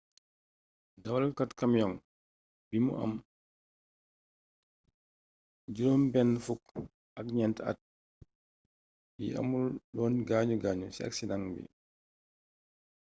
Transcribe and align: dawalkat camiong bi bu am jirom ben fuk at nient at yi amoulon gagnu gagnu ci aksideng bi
dawalkat 1.03 1.49
camiong 1.59 1.95
bi 2.69 2.77
bu 2.85 2.91
am 3.03 3.13
jirom 5.75 6.03
ben 6.13 6.29
fuk 6.45 6.61
at 7.19 7.27
nient 7.35 7.57
at 7.69 7.79
yi 9.19 9.27
amoulon 9.39 10.15
gagnu 10.29 10.55
gagnu 10.63 10.87
ci 10.95 11.01
aksideng 11.07 11.45
bi 11.53 11.61